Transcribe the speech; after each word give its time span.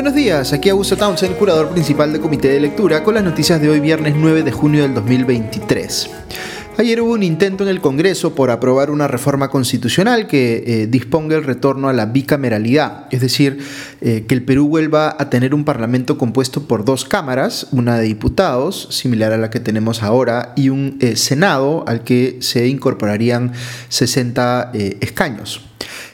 Buenos 0.00 0.14
días, 0.14 0.54
aquí 0.54 0.70
Augusto 0.70 0.96
Townsend, 0.96 1.36
curador 1.36 1.68
principal 1.68 2.10
del 2.10 2.22
Comité 2.22 2.48
de 2.48 2.58
Lectura, 2.58 3.04
con 3.04 3.12
las 3.12 3.22
noticias 3.22 3.60
de 3.60 3.68
hoy 3.68 3.80
viernes 3.80 4.14
9 4.16 4.42
de 4.42 4.50
junio 4.50 4.80
del 4.80 4.94
2023. 4.94 6.10
Ayer 6.78 7.02
hubo 7.02 7.12
un 7.12 7.22
intento 7.22 7.64
en 7.64 7.68
el 7.68 7.82
Congreso 7.82 8.34
por 8.34 8.50
aprobar 8.50 8.90
una 8.90 9.08
reforma 9.08 9.50
constitucional 9.50 10.26
que 10.26 10.64
eh, 10.66 10.86
disponga 10.86 11.36
el 11.36 11.44
retorno 11.44 11.90
a 11.90 11.92
la 11.92 12.06
bicameralidad, 12.06 13.08
es 13.10 13.20
decir, 13.20 13.58
eh, 14.00 14.24
que 14.26 14.34
el 14.34 14.42
Perú 14.42 14.68
vuelva 14.68 15.14
a 15.18 15.28
tener 15.28 15.54
un 15.54 15.66
parlamento 15.66 16.16
compuesto 16.16 16.62
por 16.62 16.86
dos 16.86 17.04
cámaras, 17.04 17.66
una 17.70 17.98
de 17.98 18.04
diputados, 18.04 18.88
similar 18.90 19.34
a 19.34 19.36
la 19.36 19.50
que 19.50 19.60
tenemos 19.60 20.02
ahora, 20.02 20.54
y 20.56 20.70
un 20.70 20.96
eh, 21.02 21.16
Senado 21.16 21.84
al 21.86 22.04
que 22.04 22.38
se 22.40 22.68
incorporarían 22.68 23.52
60 23.90 24.70
escaños. 24.72 25.60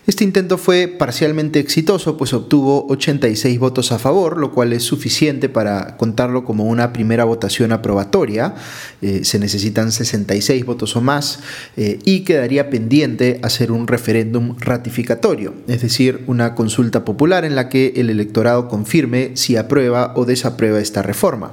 Este 0.06 0.23
intento 0.23 0.56
fue 0.56 0.87
parcialmente 0.87 1.59
exitoso, 1.59 2.16
pues 2.16 2.33
obtuvo 2.33 2.87
86 2.91 3.59
votos 3.59 3.91
a 3.91 3.98
favor, 3.98 4.38
lo 4.38 4.52
cual 4.52 4.73
es 4.73 4.84
suficiente 4.84 5.48
para 5.48 5.96
contarlo 5.96 6.45
como 6.45 6.65
una 6.66 6.92
primera 6.92 7.24
votación 7.24 7.73
aprobatoria. 7.73 8.55
Eh, 9.02 9.24
se 9.24 9.41
necesitan 9.41 9.91
66 9.91 10.65
votos 10.65 10.95
o 10.95 11.01
más 11.01 11.41
eh, 11.77 11.98
y 12.05 12.20
quedaría 12.20 12.70
pendiente 12.70 13.41
hacer 13.42 13.73
un 13.73 13.88
referéndum 13.88 14.56
ratificatorio, 14.60 15.55
es 15.66 15.82
decir, 15.82 16.23
una 16.29 16.54
consulta 16.54 17.04
popular 17.04 17.45
en 17.45 17.57
la 17.57 17.68
que 17.68 17.95
el 17.96 18.09
electorado 18.09 18.68
confirme 18.68 19.32
si 19.34 19.57
aprueba 19.57 20.12
o 20.15 20.24
desaprueba 20.24 20.79
esta 20.79 21.02
reforma. 21.02 21.51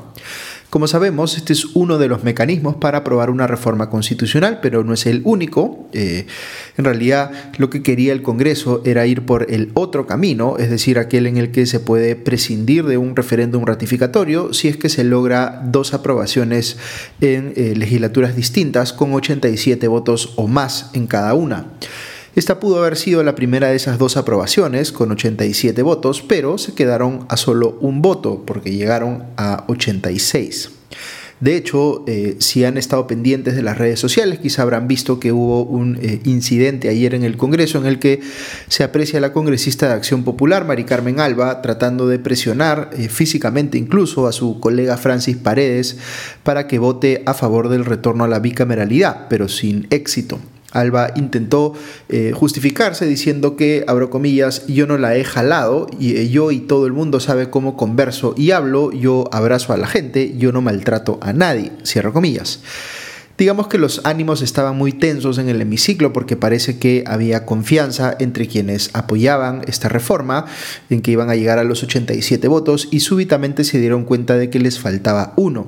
Como 0.74 0.88
sabemos, 0.88 1.38
este 1.38 1.54
es 1.54 1.66
uno 1.76 2.00
de 2.00 2.08
los 2.08 2.24
mecanismos 2.24 2.78
para 2.78 2.98
aprobar 2.98 3.30
una 3.30 3.46
reforma 3.46 3.92
constitucional, 3.92 4.58
pero 4.60 4.84
no 4.84 4.96
es 4.96 5.06
el 5.06 5.22
único. 5.24 5.88
Eh, 5.94 6.26
en 6.78 6.84
realidad, 6.84 7.30
lo 7.60 7.70
que 7.70 7.84
quería 7.84 8.12
el 8.12 8.24
Congreso 8.24 8.82
era 8.84 9.06
ir 9.06 9.22
por 9.22 9.52
el 9.52 9.70
otro 9.76 10.08
camino, 10.08 10.56
es 10.58 10.72
decir, 10.72 10.98
aquel 10.98 11.28
en 11.28 11.38
el 11.38 11.52
que 11.52 11.68
se 11.68 11.80
puede 11.80 12.16
prescindir 12.16 12.86
de 12.86 12.98
un 12.98 13.16
referéndum 13.16 13.66
ratificatorio 13.66 14.52
si 14.52 14.68
es 14.68 14.76
que 14.76 14.90
se 14.90 15.04
logra 15.04 15.62
dos 15.64 15.94
aprobaciones 15.94 16.78
en 17.22 17.54
eh, 17.56 17.76
legislaturas 17.76 18.36
distintas 18.36 18.94
con 18.94 19.14
87 19.14 19.88
votos 19.88 20.34
o 20.38 20.48
más 20.48 20.90
en 20.96 21.06
cada 21.06 21.36
una. 21.36 21.68
Esta 22.36 22.60
pudo 22.60 22.80
haber 22.80 22.98
sido 22.98 23.24
la 23.24 23.36
primera 23.36 23.68
de 23.68 23.76
esas 23.76 24.00
dos 24.00 24.18
aprobaciones, 24.18 24.92
con 24.92 25.12
87 25.12 25.84
votos, 25.84 26.24
pero 26.28 26.58
se 26.58 26.74
quedaron 26.74 27.28
a 27.30 27.38
solo 27.38 27.78
un 27.80 28.02
voto, 28.02 28.44
porque 28.46 28.72
llegaron 28.72 29.24
a 29.38 29.66
86. 29.68 30.72
De 31.40 31.58
hecho, 31.58 32.06
eh, 32.08 32.38
si 32.40 32.64
han 32.64 32.78
estado 32.78 33.06
pendientes 33.06 33.56
de 33.56 33.62
las 33.62 33.78
redes 33.78 34.00
sociales, 34.00 34.40
quizá 34.40 34.62
habrán 34.62 34.88
visto 34.88 35.20
que 35.20 35.32
hubo 35.32 35.64
un 35.64 36.00
eh, 36.02 36.22
incidente 36.24 36.90
ayer 36.90 37.14
en 37.14 37.24
el 37.24 37.38
Congreso 37.38 37.78
en 37.78 37.86
el 37.86 38.00
que 38.00 38.22
se 38.68 38.84
aprecia 38.84 39.20
a 39.20 39.22
la 39.22 39.34
congresista 39.34 39.88
de 39.88 39.94
Acción 39.94 40.24
Popular, 40.24 40.66
Mari 40.66 40.86
Carmen 40.86 41.20
Alba, 41.20 41.62
tratando 41.62 42.08
de 42.08 42.18
presionar 42.18 42.92
eh, 42.94 43.10
físicamente 43.10 43.78
incluso 43.78 44.26
a 44.26 44.32
su 44.32 44.60
colega 44.60 44.98
Francis 44.98 45.36
Paredes 45.36 45.98
para 46.44 46.66
que 46.66 46.80
vote 46.80 47.24
a 47.26 47.34
favor 47.34 47.68
del 47.70 47.86
retorno 47.86 48.24
a 48.24 48.30
la 48.30 48.40
bicameralidad, 48.40 49.28
pero 49.28 49.50
sin 49.50 49.86
éxito. 49.90 50.40
Alba 50.74 51.12
intentó 51.16 51.74
eh, 52.10 52.34
justificarse 52.36 53.06
diciendo 53.06 53.56
que, 53.56 53.86
abro 53.88 54.10
comillas, 54.10 54.68
yo 54.68 54.86
no 54.88 54.98
la 54.98 55.16
he 55.16 55.24
jalado, 55.24 55.88
y 56.00 56.18
eh, 56.18 56.30
yo 56.30 56.52
y 56.52 56.60
todo 56.60 56.86
el 56.88 56.94
mundo 56.94 57.20
sabe 57.20 57.50
cómo 57.50 57.78
converso 57.78 58.34
y 58.36 58.52
hablo, 58.52 58.92
yo 58.92 59.30
abrazo 59.32 59.72
a 59.72 59.78
la 59.78 59.88
gente, 59.88 60.36
yo 60.38 60.52
no 60.52 60.62
maltrato 60.62 61.20
a 61.22 61.32
nadie, 61.32 61.72
cierro 61.86 62.12
comillas. 62.12 62.60
Digamos 63.36 63.68
que 63.68 63.80
los 63.80 64.02
ánimos 64.04 64.44
estaban 64.44 64.78
muy 64.78 64.92
tensos 64.92 65.40
en 65.40 65.50
el 65.50 65.60
hemiciclo 65.60 66.14
porque 66.14 66.36
parece 66.36 66.78
que 66.78 67.04
había 67.08 67.46
confianza 67.46 68.16
entre 68.20 68.48
quienes 68.48 68.92
apoyaban 68.94 69.64
esta 69.66 69.90
reforma, 69.90 70.46
en 70.92 71.02
que 71.02 71.12
iban 71.12 71.32
a 71.32 71.36
llegar 71.36 71.58
a 71.58 71.64
los 71.64 71.82
87 71.82 72.48
votos 72.48 72.88
y 72.92 73.00
súbitamente 73.00 73.64
se 73.64 73.80
dieron 73.80 74.06
cuenta 74.06 74.38
de 74.38 74.52
que 74.52 74.60
les 74.60 74.80
faltaba 74.80 75.34
uno. 75.36 75.66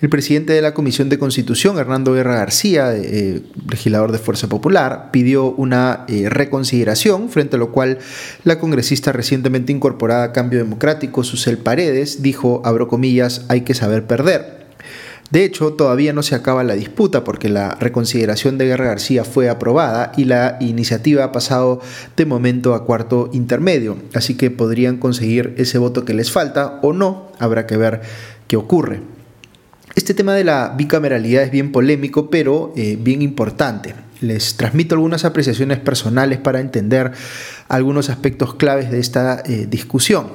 El 0.00 0.08
presidente 0.08 0.52
de 0.52 0.62
la 0.62 0.74
Comisión 0.74 1.08
de 1.08 1.18
Constitución, 1.18 1.78
Hernando 1.78 2.12
Guerra 2.12 2.36
García, 2.38 2.92
eh, 2.92 3.40
legislador 3.70 4.10
de 4.10 4.18
Fuerza 4.18 4.48
Popular, 4.48 5.10
pidió 5.12 5.52
una 5.52 6.04
eh, 6.08 6.28
reconsideración, 6.28 7.28
frente 7.28 7.54
a 7.54 7.58
lo 7.60 7.70
cual 7.70 7.98
la 8.42 8.58
congresista 8.58 9.12
recientemente 9.12 9.70
incorporada 9.70 10.24
a 10.24 10.32
Cambio 10.32 10.58
Democrático, 10.58 11.22
Susel 11.22 11.58
Paredes, 11.58 12.22
dijo, 12.22 12.62
abro 12.64 12.88
comillas, 12.88 13.44
hay 13.48 13.60
que 13.60 13.74
saber 13.74 14.08
perder. 14.08 14.65
De 15.30 15.44
hecho, 15.44 15.72
todavía 15.72 16.12
no 16.12 16.22
se 16.22 16.36
acaba 16.36 16.62
la 16.62 16.74
disputa 16.74 17.24
porque 17.24 17.48
la 17.48 17.74
reconsideración 17.74 18.58
de 18.58 18.66
Guerra 18.66 18.86
García 18.86 19.24
fue 19.24 19.48
aprobada 19.48 20.12
y 20.16 20.24
la 20.24 20.56
iniciativa 20.60 21.24
ha 21.24 21.32
pasado 21.32 21.80
de 22.16 22.26
momento 22.26 22.74
a 22.74 22.84
cuarto 22.84 23.28
intermedio, 23.32 23.96
así 24.14 24.36
que 24.36 24.52
podrían 24.52 24.98
conseguir 24.98 25.54
ese 25.58 25.78
voto 25.78 26.04
que 26.04 26.14
les 26.14 26.30
falta 26.30 26.78
o 26.82 26.92
no, 26.92 27.32
habrá 27.40 27.66
que 27.66 27.76
ver 27.76 28.02
qué 28.46 28.56
ocurre. 28.56 29.00
Este 29.96 30.14
tema 30.14 30.34
de 30.34 30.44
la 30.44 30.74
bicameralidad 30.76 31.42
es 31.42 31.50
bien 31.50 31.72
polémico, 31.72 32.30
pero 32.30 32.72
eh, 32.76 32.96
bien 33.00 33.22
importante. 33.22 33.94
Les 34.20 34.56
transmito 34.56 34.94
algunas 34.94 35.24
apreciaciones 35.24 35.78
personales 35.78 36.38
para 36.38 36.60
entender 36.60 37.12
algunos 37.68 38.10
aspectos 38.10 38.54
claves 38.54 38.90
de 38.90 39.00
esta 39.00 39.42
eh, 39.44 39.66
discusión. 39.68 40.28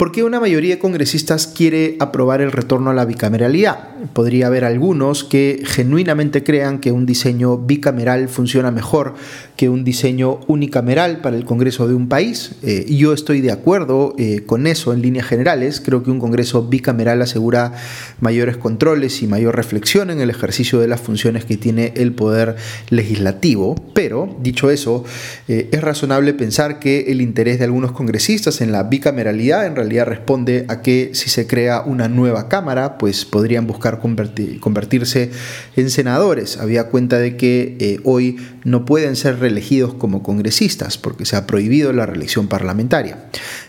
¿Por 0.00 0.12
qué 0.12 0.24
una 0.24 0.40
mayoría 0.40 0.76
de 0.76 0.78
congresistas 0.78 1.46
quiere 1.46 1.96
aprobar 2.00 2.40
el 2.40 2.52
retorno 2.52 2.88
a 2.88 2.94
la 2.94 3.04
bicameralidad? 3.04 3.90
Podría 4.14 4.46
haber 4.46 4.64
algunos 4.64 5.24
que 5.24 5.60
genuinamente 5.66 6.42
crean 6.42 6.78
que 6.78 6.90
un 6.90 7.04
diseño 7.04 7.58
bicameral 7.58 8.30
funciona 8.30 8.70
mejor 8.70 9.12
que 9.58 9.68
un 9.68 9.84
diseño 9.84 10.40
unicameral 10.46 11.20
para 11.20 11.36
el 11.36 11.44
Congreso 11.44 11.86
de 11.86 11.92
un 11.92 12.08
país. 12.08 12.52
Eh, 12.62 12.86
yo 12.88 13.12
estoy 13.12 13.42
de 13.42 13.52
acuerdo 13.52 14.14
eh, 14.16 14.40
con 14.46 14.66
eso 14.66 14.94
en 14.94 15.02
líneas 15.02 15.26
generales. 15.26 15.82
Creo 15.84 16.02
que 16.02 16.10
un 16.10 16.18
Congreso 16.18 16.66
bicameral 16.66 17.20
asegura 17.20 17.74
mayores 18.20 18.56
controles 18.56 19.20
y 19.22 19.26
mayor 19.26 19.54
reflexión 19.54 20.08
en 20.08 20.22
el 20.22 20.30
ejercicio 20.30 20.80
de 20.80 20.88
las 20.88 21.02
funciones 21.02 21.44
que 21.44 21.58
tiene 21.58 21.92
el 21.96 22.14
poder 22.14 22.56
legislativo. 22.88 23.74
Pero, 23.92 24.34
dicho 24.40 24.70
eso, 24.70 25.04
eh, 25.46 25.68
es 25.72 25.82
razonable 25.82 26.32
pensar 26.32 26.78
que 26.78 27.12
el 27.12 27.20
interés 27.20 27.58
de 27.58 27.66
algunos 27.66 27.92
congresistas 27.92 28.62
en 28.62 28.72
la 28.72 28.84
bicameralidad 28.84 29.66
en 29.66 29.76
realidad 29.76 29.89
responde 30.04 30.64
a 30.68 30.82
que 30.82 31.10
si 31.14 31.28
se 31.30 31.46
crea 31.46 31.82
una 31.82 32.08
nueva 32.08 32.48
Cámara, 32.48 32.98
pues 32.98 33.24
podrían 33.24 33.66
buscar 33.66 34.00
convertirse 34.00 35.30
en 35.76 35.90
senadores. 35.90 36.58
Había 36.58 36.84
cuenta 36.84 37.18
de 37.18 37.36
que 37.36 37.76
eh, 37.80 38.00
hoy 38.04 38.36
no 38.64 38.84
pueden 38.84 39.16
ser 39.16 39.40
reelegidos 39.40 39.94
como 39.94 40.22
congresistas 40.22 40.98
porque 40.98 41.24
se 41.24 41.36
ha 41.36 41.46
prohibido 41.46 41.92
la 41.92 42.06
reelección 42.06 42.48
parlamentaria. 42.48 43.24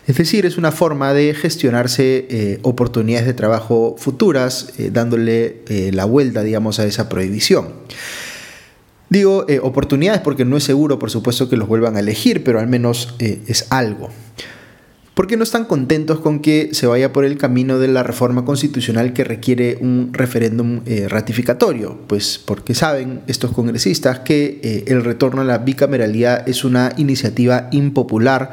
Es 0.06 0.16
decir, 0.16 0.46
es 0.46 0.58
una 0.58 0.72
forma 0.72 1.12
de 1.12 1.34
gestionarse 1.34 2.26
eh, 2.30 2.58
oportunidades 2.62 3.26
de 3.26 3.34
trabajo 3.34 3.96
futuras, 3.98 4.72
eh, 4.78 4.90
dándole 4.92 5.62
la 5.92 6.04
vuelta, 6.04 6.42
digamos, 6.42 6.78
a 6.78 6.86
esa 6.86 7.08
prohibición. 7.08 7.68
Digo 9.08 9.46
oportunidades 9.62 10.20
porque 10.22 10.44
no 10.44 10.56
es 10.56 10.64
seguro, 10.64 10.98
por 10.98 11.10
supuesto, 11.10 11.48
que 11.48 11.56
los 11.56 11.68
vuelvan 11.68 11.96
a 11.96 12.00
elegir, 12.00 12.44
pero 12.44 12.60
al 12.60 12.66
menos 12.66 13.14
es 13.18 13.66
algo. 13.70 14.10
¿Por 15.14 15.26
qué 15.26 15.36
no 15.36 15.42
están 15.42 15.66
contentos 15.66 16.20
con 16.20 16.40
que 16.40 16.70
se 16.72 16.86
vaya 16.86 17.12
por 17.12 17.26
el 17.26 17.36
camino 17.36 17.78
de 17.78 17.86
la 17.86 18.02
reforma 18.02 18.46
constitucional 18.46 19.12
que 19.12 19.24
requiere 19.24 19.76
un 19.78 20.08
referéndum 20.10 20.80
eh, 20.86 21.06
ratificatorio? 21.06 21.98
Pues 22.06 22.38
porque 22.42 22.74
saben 22.74 23.20
estos 23.26 23.52
congresistas 23.52 24.20
que 24.20 24.58
eh, 24.62 24.84
el 24.86 25.04
retorno 25.04 25.42
a 25.42 25.44
la 25.44 25.58
bicameralidad 25.58 26.48
es 26.48 26.64
una 26.64 26.94
iniciativa 26.96 27.68
impopular 27.72 28.52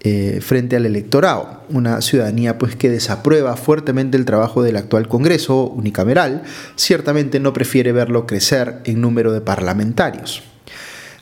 eh, 0.00 0.38
frente 0.40 0.76
al 0.76 0.86
electorado, 0.86 1.64
una 1.68 2.00
ciudadanía 2.00 2.56
pues 2.56 2.74
que 2.74 2.88
desaprueba 2.88 3.56
fuertemente 3.56 4.16
el 4.16 4.24
trabajo 4.24 4.62
del 4.62 4.76
actual 4.76 5.08
Congreso 5.08 5.64
unicameral, 5.64 6.42
ciertamente 6.76 7.38
no 7.38 7.52
prefiere 7.52 7.92
verlo 7.92 8.26
crecer 8.26 8.76
en 8.84 9.02
número 9.02 9.30
de 9.32 9.42
parlamentarios. 9.42 10.47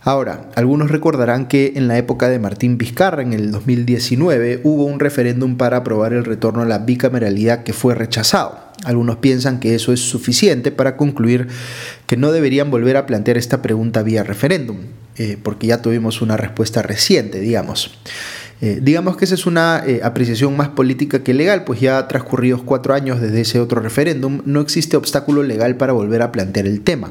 Ahora, 0.07 0.51
algunos 0.55 0.93
recordarán 0.93 1.49
que 1.49 1.73
en 1.75 1.89
la 1.89 1.99
época 1.99 2.29
de 2.29 2.39
Martín 2.39 2.79
Vizcarra, 2.79 3.23
en 3.23 3.33
el 3.33 3.51
2019, 3.51 4.61
hubo 4.63 4.85
un 4.85 5.01
referéndum 5.01 5.57
para 5.57 5.79
aprobar 5.79 6.13
el 6.13 6.25
retorno 6.25 6.63
a 6.63 6.65
la 6.65 6.79
bicameralidad 6.79 7.65
que 7.65 7.73
fue 7.73 7.97
rechazado. 7.97 8.57
Algunos 8.85 9.17
piensan 9.17 9.59
que 9.59 9.75
eso 9.75 9.93
es 9.93 9.99
suficiente 9.99 10.71
para 10.71 10.97
concluir 10.97 11.49
que 12.07 12.17
no 12.17 12.31
deberían 12.31 12.71
volver 12.71 12.97
a 12.97 13.05
plantear 13.05 13.37
esta 13.37 13.63
pregunta 13.63 14.05
vía 14.05 14.23
referéndum, 14.23 14.77
eh, 15.17 15.39
porque 15.43 15.67
ya 15.67 15.83
tuvimos 15.83 16.23
una 16.23 16.37
respuesta 16.37 16.83
reciente, 16.83 17.41
digamos. 17.41 17.99
Eh, 18.61 18.79
digamos 18.81 19.17
que 19.17 19.25
esa 19.25 19.35
es 19.35 19.45
una 19.45 19.83
eh, 19.85 20.01
apreciación 20.05 20.57
más 20.57 20.69
política 20.69 21.25
que 21.25 21.35
legal, 21.35 21.65
pues 21.65 21.81
ya 21.81 22.07
transcurridos 22.07 22.63
cuatro 22.63 22.95
años 22.95 23.21
desde 23.21 23.41
ese 23.41 23.59
otro 23.59 23.81
referéndum, 23.81 24.41
no 24.47 24.61
existe 24.61 24.97
obstáculo 24.97 25.43
legal 25.43 25.77
para 25.77 25.93
volver 25.93 26.23
a 26.23 26.31
plantear 26.31 26.67
el 26.67 26.81
tema. 26.83 27.11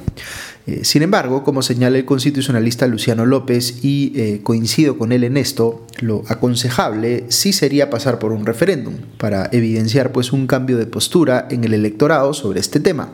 Eh, 0.68 0.84
sin 0.84 1.04
embargo, 1.04 1.44
como 1.44 1.62
señala 1.62 1.98
el 1.98 2.06
constitucionalista 2.06 2.88
Luciano 2.88 3.26
López, 3.26 3.84
y 3.84 4.14
eh, 4.16 4.40
coincido 4.42 4.98
con 4.98 5.12
él 5.12 5.24
en 5.24 5.38
esto, 5.38 5.86
lo 6.00 6.24
aconsejable 6.28 7.26
sí 7.30 7.54
sería 7.54 7.92
pasar 7.92 8.18
por 8.18 8.32
un 8.32 8.48
referéndum 8.48 8.96
para 9.20 9.48
evidenciar 9.52 10.12
pues, 10.12 10.34
un 10.34 10.48
cambio 10.48 10.78
de 10.78 10.88
postura 10.88 11.48
en 11.52 11.64
el 11.66 11.74
electorado 11.74 12.34
sobre 12.34 12.60
este 12.60 12.80
tema. 12.80 13.12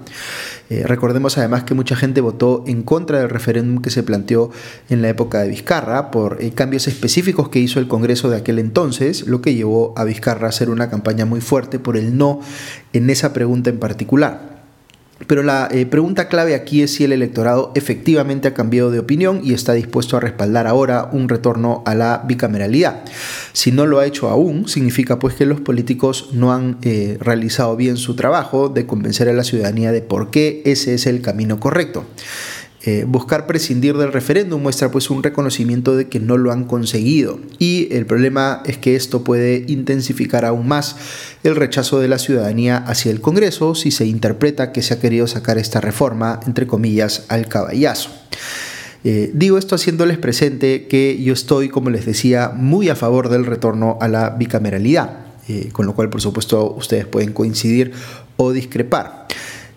Eh, 0.70 0.84
recordemos 0.88 1.38
además 1.38 1.66
que 1.66 1.74
mucha 1.74 1.98
gente 1.98 2.22
votó 2.22 2.64
en 2.68 2.84
contra 2.84 3.20
del 3.20 3.30
referéndum 3.30 3.82
que 3.82 3.90
se 3.90 4.04
planteó 4.04 4.52
en 4.90 5.02
la 5.02 5.10
época 5.10 5.42
de 5.42 5.50
Vizcarra 5.50 6.10
por 6.12 6.40
cambios 6.54 6.88
específicos 6.88 7.50
que 7.50 7.60
hizo 7.60 7.82
el 7.82 7.90
Congreso 7.90 8.30
de 8.30 8.38
aquel 8.38 8.60
entonces, 8.60 9.28
lo 9.28 9.42
que 9.42 9.54
llevó 9.54 9.94
a 9.98 10.06
Vizcarra 10.06 10.48
a 10.48 10.50
hacer 10.50 10.70
una 10.70 10.90
campaña 10.90 11.26
muy 11.26 11.42
fuerte 11.42 11.80
por 11.80 11.98
el 11.98 12.18
no 12.18 12.40
en 12.94 13.10
esa 13.10 13.34
pregunta 13.34 13.70
en 13.70 13.80
particular. 13.80 14.51
Pero 15.28 15.44
la 15.44 15.68
eh, 15.72 15.86
pregunta 15.86 16.28
clave 16.28 16.56
aquí 16.56 16.82
es 16.82 16.94
si 16.94 17.04
el 17.04 17.12
electorado 17.12 17.72
efectivamente 17.76 18.48
ha 18.48 18.54
cambiado 18.54 18.92
de 18.92 19.00
opinión 19.00 19.42
y 19.44 19.54
está 19.54 19.74
dispuesto 19.74 20.18
a 20.18 20.20
respaldar 20.20 20.68
ahora 20.68 21.10
un 21.12 21.30
retorno 21.30 21.84
a 21.86 21.96
la 21.96 22.24
bicameralidad. 22.26 23.04
Si 23.54 23.72
no 23.72 23.86
lo 23.86 24.00
ha 24.00 24.06
hecho 24.06 24.30
aún, 24.30 24.68
significa 24.68 25.20
pues 25.20 25.36
que 25.36 25.46
los 25.46 25.62
políticos 25.62 26.30
no 26.34 26.54
han 26.54 26.78
eh, 26.82 27.18
realizado 27.20 27.76
bien 27.76 27.98
su 27.98 28.16
trabajo 28.16 28.70
de 28.70 28.86
convencer 28.86 29.30
a 29.30 29.34
la 29.34 29.44
ciudadanía 29.44 29.92
de 29.92 30.02
por 30.02 30.32
qué 30.32 30.62
ese 30.66 30.94
es 30.94 31.06
el 31.06 31.22
camino 31.22 31.60
correcto. 31.60 32.06
Eh, 32.84 33.06
buscar 33.08 33.46
prescindir 33.46 33.96
del 33.96 34.12
referéndum 34.12 34.60
muestra 34.60 34.90
pues 34.90 35.12
un 35.12 35.22
reconocimiento 35.22 35.96
de 35.96 36.08
que 36.08 36.20
no 36.20 36.38
lo 36.38 36.52
han 36.52 36.64
conseguido 36.64 37.40
y 37.60 37.88
el 37.92 38.08
problema 38.08 38.64
es 38.66 38.80
que 38.80 38.96
esto 38.96 39.24
puede 39.24 39.66
intensificar 39.68 40.46
aún 40.46 40.68
más 40.68 40.96
el 41.44 41.56
rechazo 41.56 42.00
de 42.00 42.08
la 42.08 42.18
ciudadanía 42.18 42.78
hacia 42.78 43.12
el 43.12 43.22
Congreso 43.22 43.76
si 43.76 43.92
se 43.92 44.08
interpreta 44.08 44.72
que 44.72 44.82
se 44.82 44.96
ha 44.96 45.00
querido 45.00 45.28
sacar 45.28 45.60
esta 45.60 45.80
reforma 45.80 46.40
entre 46.48 46.66
comillas 46.66 47.26
al 47.28 47.48
caballazo. 47.48 48.10
Eh, 49.04 49.30
digo 49.36 49.60
esto 49.60 49.76
haciéndoles 49.76 50.18
presente 50.18 50.88
que 50.88 51.22
yo 51.22 51.34
estoy, 51.34 51.70
como 51.70 51.92
les 51.92 52.08
decía, 52.08 52.52
muy 52.56 52.90
a 52.90 52.96
favor 52.96 53.30
del 53.30 53.46
retorno 53.46 54.00
a 54.02 54.08
la 54.08 54.32
bicameralidad, 54.32 55.20
eh, 55.48 55.70
con 55.72 55.86
lo 55.86 55.94
cual 55.94 56.10
por 56.10 56.22
supuesto 56.22 56.74
ustedes 56.76 57.06
pueden 57.06 57.32
coincidir 57.32 57.92
o 58.38 58.52
discrepar. 58.52 59.21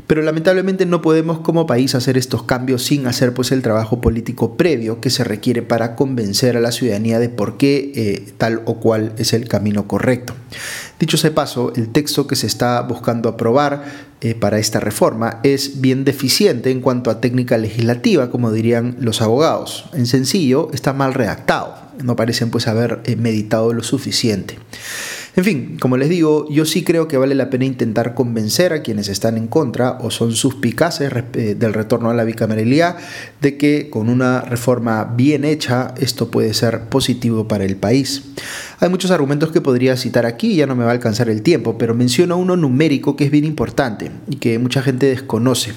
Pero 0.06 0.22
lamentablemente 0.22 0.84
no 0.84 1.00
podemos 1.00 1.38
como 1.38 1.66
país 1.66 1.94
hacer 1.94 2.18
estos 2.18 2.42
cambios 2.42 2.84
sin 2.84 3.06
hacer 3.06 3.32
pues 3.32 3.52
el 3.52 3.62
trabajo 3.62 4.00
político 4.00 4.56
previo 4.56 5.00
que 5.00 5.10
se 5.10 5.24
requiere 5.24 5.62
para 5.62 5.96
convencer 5.96 6.56
a 6.56 6.60
la 6.60 6.72
ciudadanía 6.72 7.18
de 7.18 7.30
por 7.30 7.56
qué 7.56 7.92
eh, 7.94 8.32
tal 8.36 8.62
o 8.66 8.80
cual 8.80 9.12
es 9.16 9.32
el 9.32 9.48
camino 9.48 9.88
correcto. 9.88 10.34
Dicho 10.98 11.16
sea 11.16 11.34
paso, 11.34 11.72
el 11.74 11.88
texto 11.88 12.26
que 12.26 12.36
se 12.36 12.46
está 12.46 12.80
buscando 12.82 13.28
aprobar 13.28 13.84
eh, 14.20 14.34
para 14.34 14.58
esta 14.58 14.80
reforma 14.80 15.40
es 15.42 15.80
bien 15.80 16.04
deficiente 16.04 16.70
en 16.70 16.80
cuanto 16.80 17.10
a 17.10 17.20
técnica 17.20 17.58
legislativa, 17.58 18.30
como 18.30 18.52
dirían 18.52 18.96
los 19.00 19.20
abogados. 19.20 19.86
En 19.92 20.06
sencillo, 20.06 20.70
está 20.72 20.92
mal 20.92 21.14
redactado. 21.14 21.74
No 22.02 22.16
parecen 22.16 22.50
pues 22.50 22.66
haber 22.68 23.00
eh, 23.04 23.16
meditado 23.16 23.72
lo 23.72 23.82
suficiente. 23.82 24.58
En 25.36 25.42
fin, 25.42 25.78
como 25.80 25.96
les 25.96 26.08
digo, 26.08 26.48
yo 26.48 26.64
sí 26.64 26.84
creo 26.84 27.08
que 27.08 27.16
vale 27.16 27.34
la 27.34 27.50
pena 27.50 27.64
intentar 27.64 28.14
convencer 28.14 28.72
a 28.72 28.82
quienes 28.82 29.08
están 29.08 29.36
en 29.36 29.48
contra 29.48 29.98
o 30.00 30.12
son 30.12 30.32
suspicaces 30.32 31.12
eh, 31.32 31.56
del 31.58 31.74
retorno 31.74 32.08
a 32.08 32.14
la 32.14 32.22
bicameralidad 32.22 32.96
de 33.40 33.56
que 33.56 33.90
con 33.90 34.08
una 34.08 34.42
reforma 34.42 35.04
bien 35.16 35.44
hecha 35.44 35.92
esto 36.00 36.30
puede 36.30 36.54
ser 36.54 36.82
positivo 36.82 37.48
para 37.48 37.64
el 37.64 37.74
país. 37.74 38.22
Hay 38.80 38.88
muchos 38.88 39.10
argumentos 39.10 39.50
que 39.50 39.60
podría 39.60 39.96
citar 39.96 40.26
aquí, 40.26 40.56
ya 40.56 40.66
no 40.66 40.74
me 40.74 40.84
va 40.84 40.90
a 40.90 40.94
alcanzar 40.94 41.28
el 41.28 41.42
tiempo, 41.42 41.78
pero 41.78 41.94
menciono 41.94 42.36
uno 42.36 42.56
numérico 42.56 43.16
que 43.16 43.24
es 43.24 43.30
bien 43.30 43.44
importante 43.44 44.10
y 44.28 44.36
que 44.36 44.58
mucha 44.58 44.82
gente 44.82 45.06
desconoce. 45.06 45.72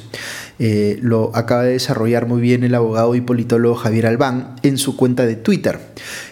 Eh, 0.59 0.97
lo 1.01 1.35
acaba 1.35 1.63
de 1.63 1.73
desarrollar 1.73 2.25
muy 2.25 2.41
bien 2.41 2.63
el 2.63 2.73
abogado 2.73 3.13
y 3.13 3.21
politólogo 3.21 3.75
Javier 3.75 4.07
Albán 4.07 4.55
en 4.63 4.77
su 4.77 4.95
cuenta 4.97 5.25
de 5.25 5.35
Twitter. 5.35 5.79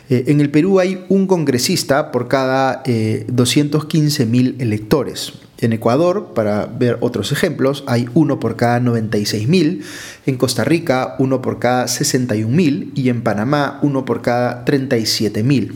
Eh, 0.10 0.26
en 0.28 0.42
el 0.42 0.50
Perú 0.50 0.80
hay 0.80 1.06
un 1.10 1.28
congresista 1.28 2.12
por 2.12 2.28
cada 2.28 2.82
215 3.28 4.24
eh, 4.24 4.26
mil 4.26 4.56
electores. 4.60 5.34
En 5.60 5.72
Ecuador, 5.72 6.34
para 6.36 6.66
ver 6.66 6.98
otros 7.00 7.32
ejemplos, 7.32 7.86
hay 7.88 8.10
uno 8.14 8.40
por 8.42 8.58
cada 8.58 8.82
96 8.82 9.48
mil. 9.48 9.84
En 10.26 10.36
Costa 10.38 10.66
Rica, 10.66 11.16
uno 11.18 11.42
por 11.42 11.60
cada 11.60 11.88
61 11.88 12.54
mil. 12.54 12.92
Y 12.94 13.08
en 13.08 13.22
Panamá, 13.22 13.80
uno 13.82 14.04
por 14.04 14.22
cada 14.22 14.66
37 14.66 15.44
mil. 15.44 15.74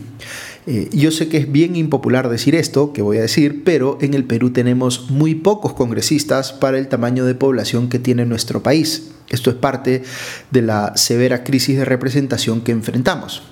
Eh, 0.72 0.88
yo 0.92 1.10
sé 1.10 1.26
que 1.26 1.36
es 1.36 1.50
bien 1.50 1.74
impopular 1.74 2.28
decir 2.28 2.54
esto, 2.54 2.92
que 2.92 3.02
voy 3.02 3.18
a 3.18 3.22
decir, 3.22 3.64
pero 3.64 3.98
en 4.00 4.14
el 4.14 4.22
Perú 4.22 4.50
tenemos 4.50 5.10
muy 5.10 5.34
pocos 5.34 5.72
congresistas 5.72 6.52
para 6.52 6.78
el 6.78 6.86
tamaño 6.86 7.24
de 7.24 7.34
población 7.34 7.88
que 7.88 7.98
tiene 7.98 8.24
nuestro 8.24 8.62
país. 8.62 9.10
Esto 9.30 9.50
es 9.50 9.56
parte 9.56 10.02
de 10.50 10.62
la 10.62 10.92
severa 10.96 11.44
crisis 11.44 11.78
de 11.78 11.84
representación 11.84 12.62
que 12.62 12.72
enfrentamos. 12.72 13.42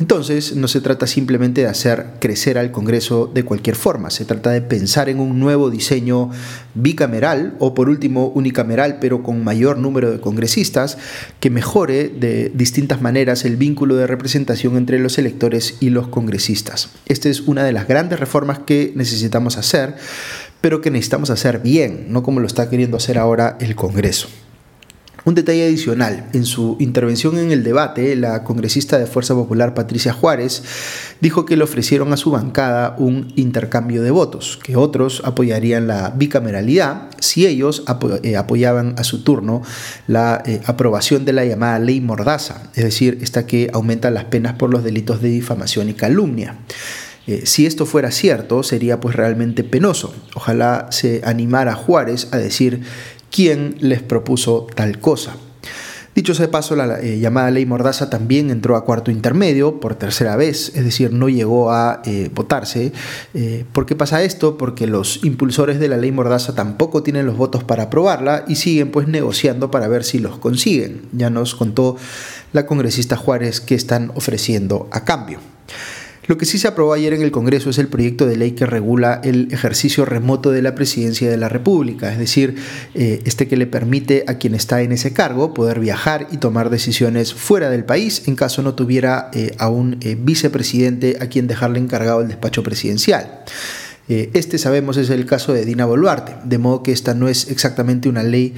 Entonces, 0.00 0.56
no 0.56 0.66
se 0.66 0.80
trata 0.80 1.06
simplemente 1.06 1.60
de 1.60 1.66
hacer 1.68 2.06
crecer 2.20 2.56
al 2.58 2.70
Congreso 2.70 3.30
de 3.32 3.44
cualquier 3.44 3.76
forma, 3.76 4.10
se 4.10 4.24
trata 4.24 4.50
de 4.50 4.62
pensar 4.62 5.08
en 5.08 5.20
un 5.20 5.38
nuevo 5.38 5.70
diseño 5.70 6.30
bicameral 6.74 7.54
o 7.58 7.74
por 7.74 7.88
último 7.88 8.28
unicameral, 8.28 8.98
pero 8.98 9.22
con 9.22 9.44
mayor 9.44 9.78
número 9.78 10.10
de 10.10 10.20
congresistas, 10.20 10.98
que 11.38 11.50
mejore 11.50 12.08
de 12.08 12.50
distintas 12.54 13.02
maneras 13.02 13.44
el 13.44 13.56
vínculo 13.56 13.96
de 13.96 14.06
representación 14.06 14.76
entre 14.76 14.98
los 14.98 15.18
electores 15.18 15.76
y 15.80 15.90
los 15.90 16.08
congresistas. 16.08 16.90
Esta 17.06 17.28
es 17.28 17.40
una 17.40 17.64
de 17.64 17.72
las 17.72 17.86
grandes 17.86 18.20
reformas 18.20 18.60
que 18.60 18.92
necesitamos 18.94 19.58
hacer, 19.58 19.96
pero 20.60 20.80
que 20.80 20.90
necesitamos 20.90 21.30
hacer 21.30 21.60
bien, 21.60 22.06
no 22.08 22.22
como 22.22 22.40
lo 22.40 22.46
está 22.46 22.70
queriendo 22.70 22.96
hacer 22.96 23.18
ahora 23.18 23.56
el 23.60 23.74
Congreso. 23.74 24.28
Un 25.26 25.34
detalle 25.34 25.66
adicional, 25.66 26.28
en 26.34 26.44
su 26.44 26.76
intervención 26.78 27.36
en 27.38 27.50
el 27.50 27.64
debate, 27.64 28.14
la 28.14 28.44
congresista 28.44 28.96
de 28.96 29.06
Fuerza 29.06 29.34
Popular 29.34 29.74
Patricia 29.74 30.12
Juárez 30.12 30.62
dijo 31.20 31.44
que 31.44 31.56
le 31.56 31.64
ofrecieron 31.64 32.12
a 32.12 32.16
su 32.16 32.30
bancada 32.30 32.94
un 32.96 33.32
intercambio 33.34 34.04
de 34.04 34.12
votos, 34.12 34.56
que 34.62 34.76
otros 34.76 35.22
apoyarían 35.24 35.88
la 35.88 36.10
bicameralidad 36.10 37.10
si 37.18 37.44
ellos 37.44 37.82
eh, 38.22 38.36
apoyaban 38.36 38.94
a 38.98 39.02
su 39.02 39.24
turno 39.24 39.62
la 40.06 40.44
eh, 40.46 40.60
aprobación 40.64 41.24
de 41.24 41.32
la 41.32 41.44
llamada 41.44 41.80
ley 41.80 42.00
Mordaza, 42.00 42.70
es 42.76 42.84
decir, 42.84 43.18
esta 43.20 43.46
que 43.46 43.68
aumenta 43.72 44.12
las 44.12 44.26
penas 44.26 44.54
por 44.54 44.70
los 44.70 44.84
delitos 44.84 45.20
de 45.22 45.30
difamación 45.30 45.88
y 45.88 45.94
calumnia. 45.94 46.58
Eh, 47.26 47.42
si 47.44 47.66
esto 47.66 47.86
fuera 47.86 48.12
cierto, 48.12 48.62
sería 48.62 49.00
pues 49.00 49.16
realmente 49.16 49.64
penoso. 49.64 50.14
Ojalá 50.34 50.86
se 50.90 51.22
animara 51.24 51.74
Juárez 51.74 52.28
a 52.30 52.36
decir 52.36 52.82
quién 53.36 53.76
les 53.80 54.00
propuso 54.00 54.66
tal 54.74 54.98
cosa. 54.98 55.36
Dicho 56.14 56.32
sea 56.32 56.46
de 56.46 56.52
paso, 56.52 56.74
la 56.74 56.98
eh, 57.02 57.18
llamada 57.18 57.50
ley 57.50 57.66
Mordaza 57.66 58.08
también 58.08 58.48
entró 58.48 58.76
a 58.76 58.86
cuarto 58.86 59.10
intermedio 59.10 59.78
por 59.78 59.96
tercera 59.96 60.34
vez, 60.36 60.72
es 60.74 60.82
decir, 60.82 61.12
no 61.12 61.28
llegó 61.28 61.70
a 61.70 62.00
eh, 62.06 62.30
votarse. 62.34 62.94
Eh, 63.34 63.66
¿Por 63.74 63.84
qué 63.84 63.94
pasa 63.94 64.22
esto? 64.22 64.56
Porque 64.56 64.86
los 64.86 65.22
impulsores 65.22 65.78
de 65.78 65.88
la 65.88 65.98
ley 65.98 66.12
Mordaza 66.12 66.54
tampoco 66.54 67.02
tienen 67.02 67.26
los 67.26 67.36
votos 67.36 67.64
para 67.64 67.84
aprobarla 67.84 68.46
y 68.48 68.54
siguen 68.54 68.90
pues 68.90 69.06
negociando 69.06 69.70
para 69.70 69.86
ver 69.88 70.02
si 70.02 70.18
los 70.18 70.38
consiguen. 70.38 71.02
Ya 71.12 71.28
nos 71.28 71.54
contó 71.54 71.98
la 72.54 72.64
congresista 72.64 73.18
Juárez 73.18 73.60
que 73.60 73.74
están 73.74 74.12
ofreciendo 74.14 74.88
a 74.92 75.04
cambio. 75.04 75.55
Lo 76.26 76.36
que 76.38 76.44
sí 76.44 76.58
se 76.58 76.66
aprobó 76.66 76.92
ayer 76.92 77.12
en 77.12 77.22
el 77.22 77.30
Congreso 77.30 77.70
es 77.70 77.78
el 77.78 77.86
proyecto 77.86 78.26
de 78.26 78.36
ley 78.36 78.52
que 78.52 78.66
regula 78.66 79.20
el 79.22 79.48
ejercicio 79.52 80.04
remoto 80.04 80.50
de 80.50 80.60
la 80.60 80.74
presidencia 80.74 81.30
de 81.30 81.36
la 81.36 81.48
República, 81.48 82.12
es 82.12 82.18
decir, 82.18 82.56
eh, 82.94 83.22
este 83.24 83.46
que 83.46 83.56
le 83.56 83.66
permite 83.66 84.24
a 84.26 84.34
quien 84.34 84.54
está 84.54 84.82
en 84.82 84.90
ese 84.90 85.12
cargo 85.12 85.54
poder 85.54 85.78
viajar 85.78 86.26
y 86.32 86.38
tomar 86.38 86.68
decisiones 86.70 87.32
fuera 87.32 87.70
del 87.70 87.84
país 87.84 88.26
en 88.26 88.34
caso 88.34 88.62
no 88.62 88.74
tuviera 88.74 89.30
eh, 89.32 89.54
a 89.58 89.68
un 89.68 89.98
eh, 90.00 90.16
vicepresidente 90.18 91.18
a 91.20 91.28
quien 91.28 91.46
dejarle 91.46 91.78
encargado 91.78 92.20
el 92.20 92.28
despacho 92.28 92.62
presidencial. 92.62 93.44
Este 94.08 94.58
sabemos 94.58 94.98
es 94.98 95.10
el 95.10 95.26
caso 95.26 95.52
de 95.52 95.64
Dina 95.64 95.84
Boluarte, 95.84 96.36
de 96.44 96.58
modo 96.58 96.84
que 96.84 96.92
esta 96.92 97.12
no 97.12 97.26
es 97.26 97.50
exactamente 97.50 98.08
una 98.08 98.22
ley 98.22 98.54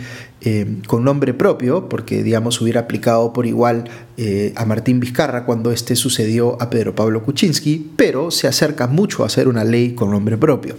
con 0.87 1.05
nombre 1.05 1.35
propio, 1.35 1.89
porque 1.89 2.23
digamos 2.23 2.61
hubiera 2.61 2.83
aplicado 2.83 3.33
por 3.33 3.47
igual 3.47 3.85
eh, 4.21 4.53
a 4.57 4.65
Martín 4.65 4.99
Vizcarra 4.99 5.45
cuando 5.45 5.71
este 5.71 5.95
sucedió 5.95 6.61
a 6.61 6.71
Pedro 6.71 6.93
Pablo 6.93 7.23
Kuczynski, 7.23 7.93
pero 7.95 8.33
se 8.33 8.49
acerca 8.49 8.89
mucho 8.89 9.25
a 9.25 9.29
ser 9.29 9.47
una 9.47 9.63
ley 9.63 9.93
con 9.93 10.11
nombre 10.11 10.37
propio. 10.37 10.75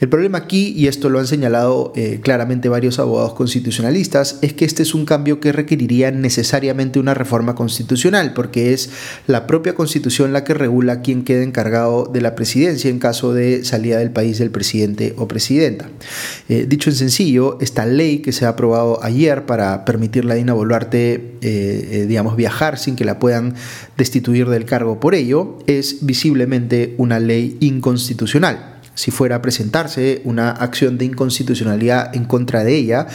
El 0.00 0.08
problema 0.08 0.38
aquí, 0.38 0.72
y 0.76 0.88
esto 0.88 1.08
lo 1.08 1.20
han 1.20 1.28
señalado 1.28 1.92
eh, 1.94 2.18
claramente 2.20 2.68
varios 2.68 2.98
abogados 2.98 3.34
constitucionalistas, 3.34 4.40
es 4.42 4.54
que 4.54 4.64
este 4.64 4.82
es 4.82 4.92
un 4.92 5.06
cambio 5.06 5.38
que 5.38 5.52
requeriría 5.52 6.10
necesariamente 6.10 6.98
una 6.98 7.14
reforma 7.14 7.54
constitucional, 7.54 8.34
porque 8.34 8.72
es 8.72 8.90
la 9.28 9.46
propia 9.46 9.76
constitución 9.76 10.32
la 10.32 10.42
que 10.42 10.54
regula 10.54 11.00
quién 11.00 11.22
queda 11.22 11.44
encargado 11.44 12.10
de 12.12 12.22
la 12.22 12.34
presidencia 12.34 12.90
en 12.90 12.98
caso 12.98 13.32
de 13.32 13.64
salida 13.64 13.98
del 13.98 14.10
país 14.10 14.40
del 14.40 14.50
presidente 14.50 15.14
o 15.16 15.28
presidenta. 15.28 15.88
Eh, 16.48 16.66
dicho 16.68 16.90
en 16.90 16.96
sencillo, 16.96 17.56
esta 17.60 17.86
ley 17.86 18.18
que 18.18 18.32
se 18.32 18.46
ha 18.46 18.48
aprobado 18.48 18.83
ayer 19.02 19.46
para 19.46 19.84
permitir 19.84 20.30
a 20.30 20.34
Dina 20.34 20.52
Boluarte, 20.52 21.36
digamos, 22.08 22.36
viajar 22.36 22.78
sin 22.78 22.96
que 22.96 23.04
la 23.04 23.18
puedan 23.18 23.54
destituir 23.96 24.48
del 24.48 24.64
cargo 24.64 25.00
por 25.00 25.14
ello, 25.14 25.58
es 25.66 26.06
visiblemente 26.06 26.94
una 26.98 27.18
ley 27.18 27.56
inconstitucional. 27.60 28.80
Si 28.94 29.10
fuera 29.10 29.36
a 29.36 29.42
presentarse 29.42 30.22
una 30.24 30.50
acción 30.50 30.98
de 30.98 31.04
inconstitucionalidad 31.04 32.14
en 32.14 32.24
contra 32.24 32.62
de 32.62 32.76
ella, 32.76 33.06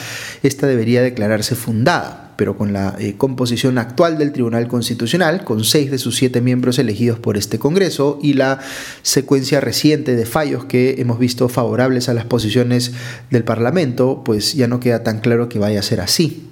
esta 0.44 0.68
debería 0.68 1.02
declararse 1.02 1.56
fundada. 1.56 2.29
Pero 2.40 2.56
con 2.56 2.72
la 2.72 2.96
eh, 2.98 3.16
composición 3.18 3.78
actual 3.78 4.18
del 4.18 4.32
Tribunal 4.32 4.70
Constitucional, 4.70 5.44
con 5.44 5.66
seis 5.66 5.92
de 5.92 5.98
sus 5.98 6.16
siete 6.16 6.40
miembros 6.40 6.80
elegidos 6.80 7.20
por 7.20 7.36
este 7.36 7.60
Congreso 7.60 8.18
y 8.24 8.32
la 8.32 8.60
secuencia 9.02 9.60
reciente 9.60 10.16
de 10.16 10.26
fallos 10.26 10.64
que 10.64 11.02
hemos 11.02 11.20
visto 11.20 11.50
favorables 11.50 12.08
a 12.08 12.14
las 12.14 12.24
posiciones 12.24 12.94
del 13.30 13.44
Parlamento, 13.44 14.22
pues 14.24 14.54
ya 14.54 14.70
no 14.70 14.80
queda 14.80 15.04
tan 15.04 15.20
claro 15.20 15.50
que 15.50 15.60
vaya 15.60 15.82
a 15.82 15.84
ser 15.84 16.00
así. 16.00 16.50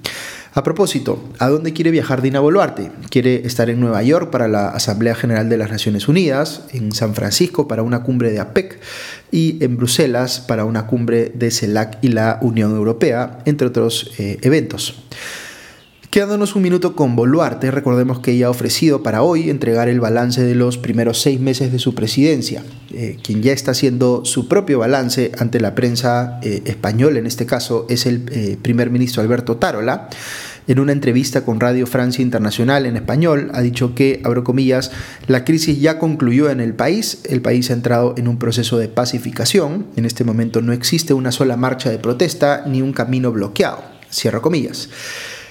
A 0.53 0.61
propósito, 0.61 1.23
¿a 1.39 1.47
dónde 1.47 1.71
quiere 1.71 1.91
viajar 1.91 2.21
Dina 2.21 2.41
Boluarte? 2.41 2.91
Quiere 3.09 3.47
estar 3.47 3.69
en 3.69 3.79
Nueva 3.79 4.03
York 4.03 4.29
para 4.29 4.49
la 4.49 4.67
Asamblea 4.67 5.15
General 5.15 5.47
de 5.47 5.55
las 5.55 5.71
Naciones 5.71 6.09
Unidas, 6.09 6.63
en 6.73 6.91
San 6.91 7.15
Francisco 7.15 7.65
para 7.69 7.83
una 7.83 8.03
cumbre 8.03 8.31
de 8.31 8.41
APEC 8.41 8.77
y 9.31 9.63
en 9.63 9.77
Bruselas 9.77 10.41
para 10.41 10.65
una 10.65 10.85
cumbre 10.85 11.31
de 11.33 11.49
CELAC 11.49 11.99
y 12.01 12.09
la 12.09 12.39
Unión 12.41 12.75
Europea, 12.75 13.39
entre 13.45 13.67
otros 13.67 14.11
eh, 14.17 14.37
eventos. 14.41 14.95
Quedándonos 16.17 16.55
un 16.55 16.63
minuto 16.63 16.95
con 16.95 17.15
Boluarte, 17.15 17.69
recordemos 17.69 18.21
que 18.21 18.31
ella 18.31 18.47
ha 18.47 18.49
ofrecido 18.49 19.03
para 19.03 19.21
hoy 19.21 19.51
entregar 19.51 19.87
el 19.87 19.99
balance 19.99 20.41
de 20.41 20.55
los 20.55 20.79
primeros 20.79 21.21
seis 21.21 21.39
meses 21.39 21.71
de 21.71 21.77
su 21.77 21.93
presidencia, 21.93 22.63
eh, 22.91 23.19
quien 23.21 23.43
ya 23.43 23.53
está 23.53 23.69
haciendo 23.69 24.25
su 24.25 24.47
propio 24.47 24.79
balance 24.79 25.31
ante 25.37 25.59
la 25.59 25.75
prensa 25.75 26.39
eh, 26.41 26.63
española, 26.65 27.19
en 27.19 27.27
este 27.27 27.45
caso 27.45 27.85
es 27.87 28.07
el 28.07 28.57
primer 28.63 28.89
ministro 28.89 29.21
Alberto 29.21 29.57
Tarola 29.57 30.09
en 30.65 30.79
una 30.79 30.91
entrevista 30.91 31.45
con 31.45 31.59
Radio 31.59 31.85
Francia 31.85 32.23
Internacional 32.23 32.87
en 32.87 32.95
español, 32.95 33.51
ha 33.53 33.61
dicho 33.61 33.93
que, 33.93 34.19
abro 34.23 34.43
comillas, 34.43 34.89
la 35.27 35.45
crisis 35.45 35.79
ya 35.79 35.99
concluyó 35.99 36.49
en 36.49 36.61
el 36.61 36.73
país, 36.73 37.21
el 37.25 37.43
país 37.43 37.69
ha 37.69 37.73
entrado 37.73 38.15
en 38.17 38.27
un 38.27 38.39
proceso 38.39 38.79
de 38.79 38.87
pacificación, 38.87 39.85
en 39.95 40.05
este 40.05 40.23
momento 40.23 40.63
no 40.63 40.73
existe 40.73 41.13
una 41.13 41.31
sola 41.31 41.57
marcha 41.57 41.91
de 41.91 41.99
protesta 41.99 42.63
ni 42.65 42.81
un 42.81 42.91
camino 42.91 43.31
bloqueado, 43.31 43.83
cierro 44.11 44.41
comillas. 44.41 44.89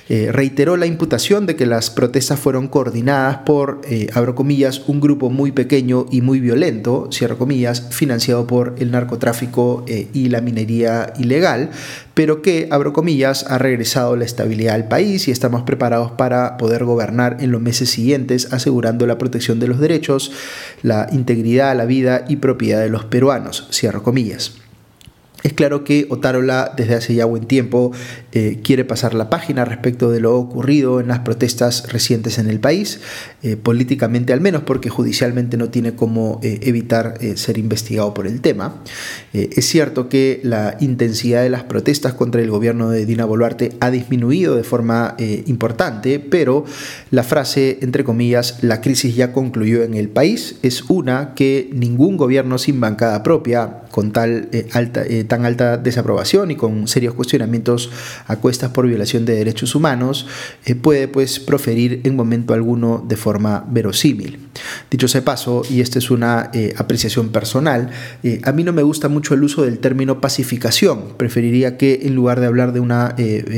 Eh, 0.09 0.31
reiteró 0.31 0.77
la 0.77 0.87
imputación 0.87 1.47
de 1.47 1.57
que 1.57 1.67
las 1.67 1.91
protestas 1.91 2.39
fueron 2.39 2.69
coordinadas 2.69 3.39
por, 3.39 3.81
eh, 3.89 4.09
comillas, 4.37 4.83
un 4.87 5.01
grupo 5.01 5.31
muy 5.31 5.51
pequeño 5.51 6.07
y 6.13 6.21
muy 6.21 6.39
violento, 6.39 7.09
cierro 7.13 7.39
comillas, 7.39 7.89
financiado 7.91 8.47
por 8.47 8.77
el 8.79 8.93
narcotráfico 8.93 9.85
eh, 9.89 10.09
y 10.13 10.29
la 10.29 10.41
minería 10.41 11.13
ilegal, 11.19 11.71
pero 12.15 12.41
que, 12.41 12.69
abro 12.71 12.93
comillas, 12.93 13.47
ha 13.49 13.59
regresado 13.59 14.15
la 14.15 14.25
estabilidad 14.25 14.77
al 14.77 14.87
país 14.87 15.27
y 15.27 15.33
estamos 15.33 15.63
preparados 15.63 16.13
para 16.13 16.57
poder 16.57 16.85
gobernar 16.85 17.39
en 17.41 17.51
los 17.51 17.61
meses 17.61 17.91
siguientes, 17.91 18.53
asegurando 18.53 19.07
la 19.07 19.19
protección 19.19 19.59
de 19.59 19.67
los 19.67 19.81
derechos, 19.81 20.31
la 20.83 21.09
integridad, 21.11 21.77
la 21.77 21.85
vida 21.85 22.25
y 22.29 22.37
propiedad 22.37 22.81
de 22.81 22.91
los 22.91 23.05
peruanos, 23.05 23.67
cierro 23.73 24.05
comillas. 24.05 24.66
Es 25.43 25.53
claro 25.53 25.85
que 25.85 26.07
Otárola 26.09 26.73
desde 26.77 26.95
hace 26.95 27.15
ya 27.15 27.25
buen 27.25 27.45
tiempo 27.45 27.93
eh, 28.33 28.61
quiere 28.65 28.85
pasar 28.85 29.15
la 29.15 29.31
página 29.31 29.65
respecto 29.65 30.11
de 30.11 30.21
lo 30.21 30.37
ocurrido 30.37 30.99
en 30.99 31.09
las 31.09 31.21
protestas 31.21 31.93
recientes 31.93 32.39
en 32.39 32.49
el 32.49 32.59
país, 32.59 33.01
eh, 33.43 33.57
políticamente 33.57 34.33
al 34.33 34.41
menos 34.41 34.63
porque 34.63 34.89
judicialmente 34.89 35.57
no 35.57 35.69
tiene 35.69 35.95
cómo 35.95 36.41
eh, 36.43 36.61
evitar 36.63 37.19
ser 37.37 37.59
investigado 37.59 38.15
por 38.15 38.27
el 38.27 38.41
tema. 38.41 38.83
es 39.33 39.67
cierto 39.67 40.09
que 40.09 40.41
la 40.43 40.77
intensidad 40.81 41.43
de 41.43 41.51
las 41.51 41.65
protestas 41.65 42.15
contra 42.15 42.41
el 42.41 42.51
gobierno 42.51 42.91
de 42.91 43.07
Dina 43.07 43.25
Boluarte 43.25 43.73
ha 43.81 43.91
disminuido 43.91 44.57
de 44.57 44.65
forma 44.65 45.17
importante, 45.47 46.19
pero 46.19 46.65
la 47.11 47.23
frase, 47.23 47.79
entre 47.83 48.05
comillas, 48.05 48.63
la 48.63 48.81
crisis 48.81 49.15
ya 49.15 49.33
concluyó 49.33 49.83
en 49.83 49.95
el 49.95 50.09
país, 50.09 50.57
es 50.63 50.83
una 50.89 51.35
que 51.35 51.71
ningún 51.73 52.17
gobierno 52.17 52.59
sin 52.59 52.81
bancada 52.81 53.23
propia, 53.23 53.83
con 53.91 54.13
tal 54.13 54.49
alta 54.73 55.05
tan 55.27 55.45
alta 55.45 55.77
desaprobación 55.77 56.51
y 56.51 56.57
con 56.57 56.89
serios 56.89 57.15
cuestionamientos 57.15 57.91
a 58.27 58.37
cuestas 58.37 58.71
por 58.71 58.87
violación 58.87 59.25
de 59.25 59.35
derechos 59.35 59.75
humanos, 59.75 60.27
eh, 60.65 60.75
puede 60.75 61.09
pues 61.09 61.39
proferir 61.39 62.01
en 62.05 62.17
momento 62.17 62.55
alguno 62.55 63.05
de 63.07 63.17
forma 63.17 63.65
verosímil. 63.69 64.49
Dicho 64.91 65.09
sea 65.09 65.25
paso, 65.25 65.63
y 65.69 65.81
esta 65.81 65.99
es 65.99 66.11
una 66.11 66.51
eh, 66.53 66.75
apreciación 66.77 67.31
personal, 67.31 67.91
eh, 68.23 68.41
a 68.45 68.53
mí 68.53 68.65
no 68.65 68.73
me 68.73 68.83
gusta 68.83 69.09
mucho 69.09 69.35
el 69.35 69.43
uso 69.43 69.65
del 69.65 69.79
término 69.79 70.21
pacificación. 70.21 71.15
Preferiría 71.17 71.77
que 71.77 72.01
en 72.03 72.15
lugar 72.15 72.41
de 72.41 72.47
hablar 72.47 72.73
de 72.73 72.81
una 72.81 73.15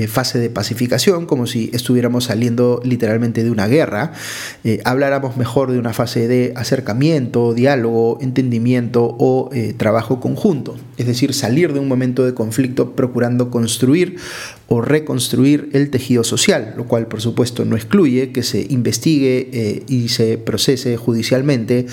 fase 0.09 0.39
de 0.39 0.51
pacificación, 0.51 1.27
como 1.27 1.47
si 1.47 1.71
estuviéramos 1.73 2.25
saliendo 2.25 2.81
literalmente 2.85 3.45
de 3.45 3.51
una 3.51 3.67
guerra, 3.67 4.13
habláramos 4.85 5.37
mejor 5.37 5.71
de 5.73 5.79
una 5.79 5.93
fase 5.93 6.29
de 6.29 6.53
acercamiento, 6.57 7.55
diálogo, 7.55 8.19
entendimiento 8.21 9.17
o 9.19 9.51
trabajo 9.77 10.21
conjunto. 10.21 10.77
Es 10.97 11.07
decir, 11.07 11.35
salir 11.35 11.58
de 11.67 11.81
un 11.81 11.89
momento 11.89 12.25
de 12.25 12.35
conflicto 12.35 12.93
procurando 12.93 13.51
construir 13.51 14.17
o 14.69 14.81
reconstruir 14.81 15.71
el 15.73 15.91
tejido 15.91 16.23
social, 16.23 16.75
lo 16.77 16.85
cual 16.85 17.07
por 17.09 17.21
supuesto 17.21 17.65
no 17.65 17.75
excluye 17.77 18.31
que 18.31 18.43
se 18.43 18.67
investigue 18.71 19.49
eh, 19.53 19.83
y 19.89 20.09
se 20.09 20.39
procese 20.39 20.97
judicialmente 20.97 21.87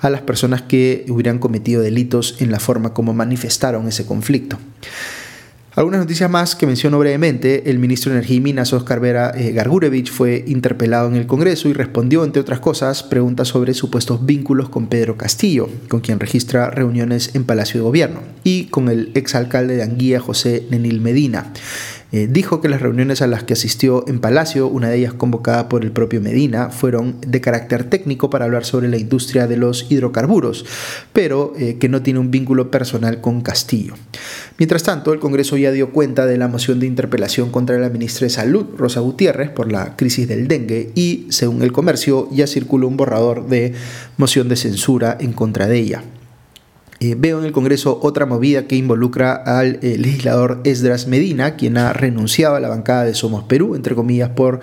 a 0.00 0.10
las 0.10 0.20
personas 0.20 0.62
que 0.62 1.06
hubieran 1.08 1.38
cometido 1.38 1.82
delitos 1.82 2.36
en 2.40 2.50
la 2.50 2.60
forma 2.60 2.92
como 2.92 3.14
manifestaron 3.14 3.88
ese 3.88 4.04
conflicto. 4.04 4.58
Algunas 5.76 6.00
noticias 6.00 6.30
más 6.30 6.56
que 6.56 6.66
menciono 6.66 6.98
brevemente. 6.98 7.68
El 7.68 7.78
ministro 7.78 8.10
de 8.10 8.16
Energía 8.16 8.38
y 8.38 8.40
Minas, 8.40 8.72
Oscar 8.72 8.98
Vera 8.98 9.32
eh, 9.36 9.52
Gargurevich, 9.52 10.10
fue 10.10 10.42
interpelado 10.46 11.06
en 11.06 11.16
el 11.16 11.26
Congreso 11.26 11.68
y 11.68 11.74
respondió, 11.74 12.24
entre 12.24 12.40
otras 12.40 12.60
cosas, 12.60 13.02
preguntas 13.02 13.48
sobre 13.48 13.74
supuestos 13.74 14.24
vínculos 14.24 14.70
con 14.70 14.86
Pedro 14.86 15.18
Castillo, 15.18 15.68
con 15.88 16.00
quien 16.00 16.18
registra 16.18 16.70
reuniones 16.70 17.34
en 17.34 17.44
Palacio 17.44 17.80
de 17.80 17.84
Gobierno, 17.84 18.20
y 18.42 18.68
con 18.68 18.88
el 18.88 19.10
exalcalde 19.12 19.76
de 19.76 19.82
Anguía, 19.82 20.18
José 20.18 20.66
Nenil 20.70 21.02
Medina. 21.02 21.52
Eh, 22.12 22.28
dijo 22.30 22.60
que 22.60 22.68
las 22.68 22.80
reuniones 22.80 23.20
a 23.20 23.26
las 23.26 23.42
que 23.42 23.54
asistió 23.54 24.04
en 24.06 24.20
Palacio, 24.20 24.68
una 24.68 24.88
de 24.88 24.98
ellas 24.98 25.12
convocada 25.12 25.68
por 25.68 25.84
el 25.84 25.90
propio 25.90 26.20
Medina, 26.20 26.70
fueron 26.70 27.16
de 27.26 27.40
carácter 27.40 27.84
técnico 27.84 28.30
para 28.30 28.44
hablar 28.44 28.64
sobre 28.64 28.88
la 28.88 28.96
industria 28.96 29.46
de 29.46 29.56
los 29.56 29.90
hidrocarburos, 29.90 30.64
pero 31.12 31.52
eh, 31.58 31.78
que 31.78 31.88
no 31.88 32.02
tiene 32.02 32.20
un 32.20 32.30
vínculo 32.30 32.70
personal 32.70 33.20
con 33.20 33.40
Castillo. 33.40 33.94
Mientras 34.58 34.84
tanto, 34.84 35.12
el 35.12 35.18
Congreso 35.18 35.56
ya 35.56 35.72
dio 35.72 35.90
cuenta 35.90 36.26
de 36.26 36.38
la 36.38 36.48
moción 36.48 36.78
de 36.78 36.86
interpelación 36.86 37.50
contra 37.50 37.78
la 37.78 37.90
ministra 37.90 38.26
de 38.26 38.30
Salud, 38.30 38.66
Rosa 38.76 39.00
Gutiérrez, 39.00 39.50
por 39.50 39.72
la 39.72 39.96
crisis 39.96 40.28
del 40.28 40.48
dengue 40.48 40.92
y, 40.94 41.26
según 41.30 41.62
el 41.62 41.72
comercio, 41.72 42.28
ya 42.30 42.46
circuló 42.46 42.86
un 42.88 42.96
borrador 42.96 43.48
de 43.48 43.74
moción 44.16 44.48
de 44.48 44.56
censura 44.56 45.16
en 45.20 45.32
contra 45.32 45.66
de 45.66 45.78
ella. 45.78 46.02
Eh, 46.98 47.14
veo 47.18 47.38
en 47.38 47.44
el 47.44 47.52
Congreso 47.52 48.00
otra 48.02 48.24
movida 48.24 48.66
que 48.66 48.76
involucra 48.76 49.34
al 49.34 49.78
eh, 49.82 49.98
legislador 49.98 50.62
Esdras 50.64 51.06
Medina, 51.06 51.54
quien 51.56 51.76
ha 51.76 51.92
renunciado 51.92 52.54
a 52.54 52.60
la 52.60 52.68
bancada 52.68 53.04
de 53.04 53.14
Somos 53.14 53.44
Perú, 53.44 53.74
entre 53.74 53.94
comillas, 53.94 54.30
por 54.30 54.60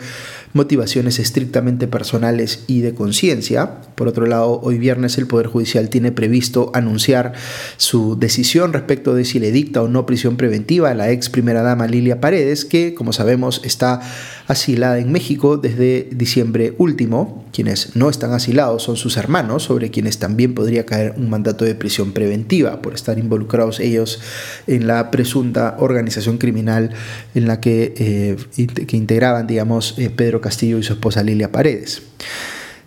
motivaciones 0.54 1.20
estrictamente 1.20 1.88
personales 1.88 2.64
y 2.68 2.82
de 2.82 2.96
conciencia. 2.96 3.82
Por 3.96 4.08
otro 4.08 4.26
lado, 4.26 4.60
hoy 4.62 4.78
viernes 4.80 5.18
el 5.18 5.28
Poder 5.28 5.48
Judicial 5.48 5.90
tiene 5.90 6.12
previsto 6.12 6.72
anunciar 6.74 7.34
su 7.78 8.18
decisión 8.18 8.74
respecto 8.74 9.14
de 9.14 9.26
si 9.26 9.40
le 9.40 9.52
dicta 9.52 9.82
o 9.82 9.88
no 9.88 10.06
prisión 10.06 10.38
preventiva 10.38 10.90
a 10.90 10.96
la 10.96 11.12
ex 11.12 11.30
primera 11.30 11.62
dama 11.62 11.88
Lilia 11.88 12.20
Paredes, 12.20 12.66
que, 12.66 12.96
como 12.96 13.14
sabemos, 13.14 13.62
está 13.64 14.02
asilada 14.48 15.00
en 15.00 15.12
México 15.12 15.58
desde 15.58 16.10
diciembre 16.12 16.74
último. 16.78 17.46
Quienes 17.54 17.96
no 17.96 18.10
están 18.10 18.34
asilados 18.34 18.84
son 18.84 18.98
sus 18.98 19.18
hermanos, 19.18 19.64
sobre 19.64 19.92
quienes 19.92 20.20
también 20.20 20.54
podría 20.54 20.86
caer 20.86 21.14
un 21.18 21.30
mandato 21.30 21.66
de 21.66 21.76
prisión 21.76 22.12
preventiva 22.12 22.82
por 22.82 22.94
estar 22.94 23.20
involucrados 23.20 23.80
ellos 23.80 24.20
en 24.68 24.88
la 24.88 25.12
presunta 25.12 25.76
organización 25.80 26.38
criminal 26.38 26.92
en 27.36 27.48
la 27.48 27.60
que, 27.60 27.94
eh, 27.98 28.66
que 28.88 28.98
integraban, 28.98 29.48
digamos, 29.48 29.96
eh, 29.98 30.10
Pedro 30.10 30.42
Castillo 30.42 30.78
y 30.80 30.84
su 30.84 30.94
esposa 30.94 31.24
Lilia 31.24 31.52
Paredes. 31.52 32.02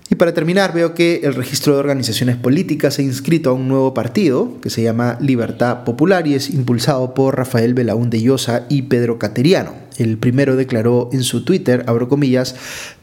Y 0.08 0.14
para 0.14 0.32
terminar, 0.32 0.72
veo 0.72 0.94
que 0.94 1.22
el 1.24 1.34
registro 1.34 1.74
de 1.74 1.80
organizaciones 1.80 2.36
políticas 2.36 2.98
ha 2.98 3.02
inscrito 3.02 3.50
a 3.50 3.54
un 3.54 3.66
nuevo 3.66 3.92
partido 3.92 4.60
que 4.60 4.70
se 4.70 4.82
llama 4.82 5.18
Libertad 5.20 5.82
Popular 5.82 6.28
y 6.28 6.34
es 6.34 6.50
impulsado 6.50 7.12
por 7.12 7.36
Rafael 7.36 7.74
Belaúnde 7.74 8.22
Llosa 8.22 8.66
y 8.68 8.82
Pedro 8.82 9.18
Cateriano. 9.18 9.85
El 9.98 10.18
primero 10.18 10.56
declaró 10.56 11.08
en 11.12 11.22
su 11.22 11.44
Twitter, 11.44 11.84
abro 11.86 12.08
comillas, 12.08 12.54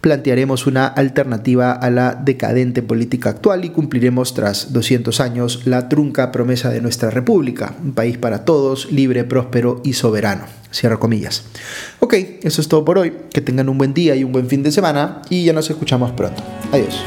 plantearemos 0.02 0.68
una 0.68 0.88
alternativa 0.88 1.72
a 1.72 1.90
la 1.90 2.16
decadente 2.16 2.82
política 2.82 3.30
actual 3.30 3.66
y 3.66 3.70
cumpliremos 3.70 4.34
tras 4.34 4.74
200 4.74 5.20
años 5.20 5.62
la 5.66 5.90
trunca 5.90 6.32
promesa 6.32 6.70
de 6.70 6.82
nuestra 6.82 7.10
república, 7.10 7.76
un 7.84 7.94
país 7.94 8.18
para 8.18 8.46
todos, 8.46 8.92
libre, 8.92 9.24
próspero 9.24 9.82
y 9.84 9.94
soberano. 9.94 10.46
Cierro 10.74 11.00
comillas. 11.00 11.44
Ok, 12.00 12.16
eso 12.42 12.62
es 12.62 12.68
todo 12.68 12.84
por 12.84 12.98
hoy. 12.98 13.14
Que 13.32 13.42
tengan 13.42 13.70
un 13.70 13.78
buen 13.78 13.94
día 13.94 14.16
y 14.16 14.24
un 14.24 14.32
buen 14.32 14.48
fin 14.48 14.64
de 14.64 14.72
semana 14.72 15.22
y 15.30 15.46
ya 15.46 15.54
nos 15.54 15.70
escuchamos 15.70 16.12
pronto. 16.12 16.44
Adiós. 16.72 17.04